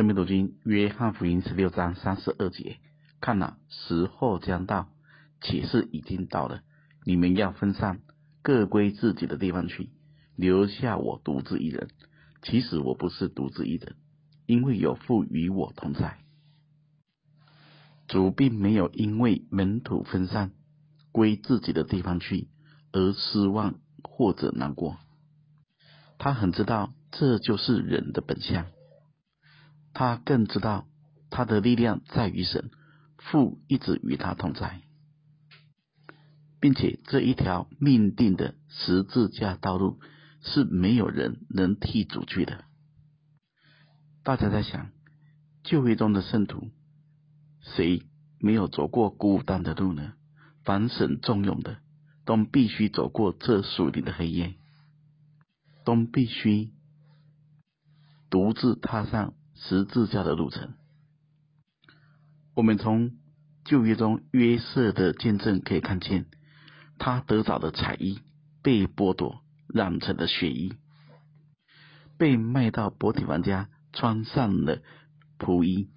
[0.00, 2.78] 生命读经约翰福音十六章三十二节，
[3.20, 4.88] 看哪，时候将到，
[5.42, 6.62] 且是已经到了。
[7.04, 8.00] 你们要分散，
[8.40, 9.90] 各归自己的地方去，
[10.36, 11.90] 留下我独自一人。
[12.40, 13.96] 其实我不是独自一人，
[14.46, 16.16] 因为有父与我同在。
[18.08, 20.52] 主并没有因为门徒分散，
[21.12, 22.48] 归自己的地方去
[22.90, 24.96] 而失望或者难过。
[26.16, 28.64] 他很知道这就是人的本相。
[30.00, 30.86] 他更知道
[31.28, 32.70] 他的力量在于神，
[33.18, 34.80] 父一直与他同在。
[36.58, 40.00] 并且这一条命定的十字架道路
[40.40, 42.64] 是没有人能替主去的。
[44.22, 44.90] 大家在想，
[45.64, 46.70] 旧约中的圣徒，
[47.60, 48.02] 谁
[48.38, 50.14] 没有走过孤单的路呢？
[50.64, 51.76] 凡神重用的，
[52.24, 54.54] 都必须走过这属灵的黑夜，
[55.84, 56.70] 都必须
[58.30, 60.74] 独自踏上十字架的路程。
[62.54, 63.12] 我们从
[63.64, 66.26] 旧约中约瑟的见证可以看见。
[66.98, 68.20] 他得着的彩衣
[68.62, 70.74] 被剥夺，染成了血衣；
[72.18, 74.82] 被卖到波提乏家，穿上了
[75.38, 75.88] 仆衣，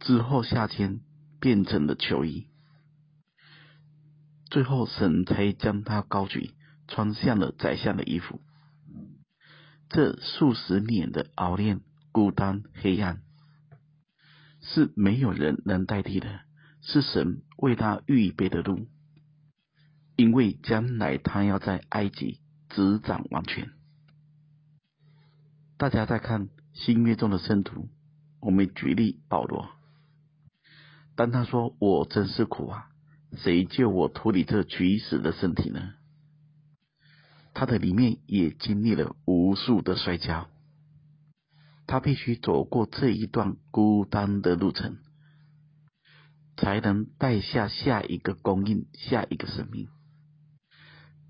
[0.00, 1.00] 之后下监
[1.40, 2.46] 变成了囚衣。
[4.50, 6.50] 最后神才将他高举，
[6.86, 8.42] 穿上了宰相的衣服。
[9.88, 11.80] 这数十年的熬炼、
[12.12, 13.22] 孤单、黑暗，
[14.60, 16.40] 是没有人能代替的，
[16.82, 18.88] 是神为他预备的路。
[20.16, 23.70] 因为将来他要在埃及执掌王权。
[25.78, 27.88] 大家在看新约中的圣徒，
[28.38, 29.70] 我们举例保罗，
[31.14, 32.90] 当他说：“我真是苦啊，
[33.38, 35.94] 谁救我脱离这取死的身体呢？”
[37.54, 40.50] 他的里面也经历了无数的摔跤，
[41.90, 44.98] 他必须走过这一段孤单的路程，
[46.56, 49.88] 才能带下下一个供应，下一个生命。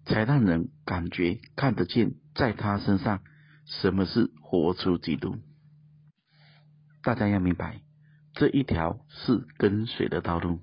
[0.05, 3.23] 才让人感觉看得见，在他身上，
[3.65, 5.39] 什么是活出基督？
[7.03, 7.81] 大家要明白，
[8.34, 10.61] 这一条是跟随的道路，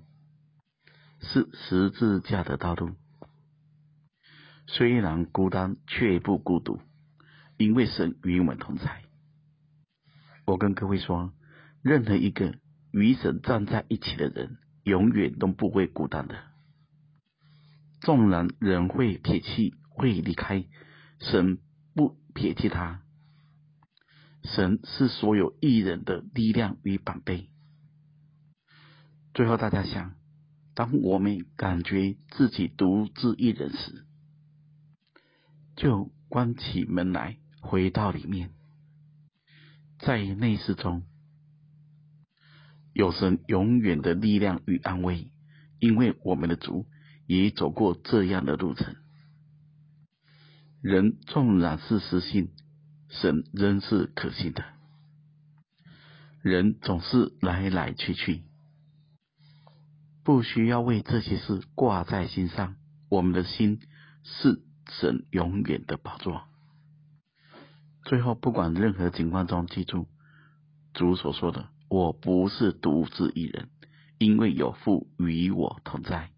[1.22, 2.92] 是十字架的道路。
[4.68, 6.80] 虽然孤单，却不孤独，
[7.56, 9.07] 因为神与我们同在。
[10.48, 11.34] 我跟各位说，
[11.82, 12.54] 任何一个
[12.90, 16.42] 与神站在一起的人，永远都不会孤单的。
[18.00, 20.64] 纵然人会撇弃，会离开，
[21.20, 21.58] 神
[21.94, 23.02] 不撇弃他。
[24.42, 27.50] 神是所有义人的力量与宝贝。
[29.34, 30.14] 最后，大家想，
[30.74, 34.06] 当我们感觉自己独自一人时，
[35.76, 38.54] 就关起门来，回到里面，
[39.98, 41.02] 在内室中，
[42.92, 45.30] 有神永远的力量与安慰，
[45.78, 46.86] 因为我们的主。
[47.28, 48.96] 也走过这样的路程。
[50.80, 52.54] 人纵然是失信，
[53.10, 54.64] 神仍是可信的。
[56.40, 58.44] 人总是来来去去，
[60.24, 62.76] 不需要为这些事挂在心上。
[63.10, 63.78] 我们的心
[64.24, 66.48] 是神永远的宝座。
[68.08, 70.08] 最后，不管任何情况中，记住
[70.94, 73.68] 主所说的：“我不是独自一人，
[74.16, 76.30] 因为有父与我同在。”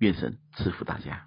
[0.00, 1.26] 愿神赐福大家。